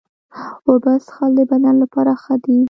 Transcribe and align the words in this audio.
اوبه 0.67 0.93
څښل 1.05 1.31
د 1.37 1.39
بدن 1.49 1.75
لپاره 1.83 2.11
ښه 2.21 2.35
دي. 2.43 2.57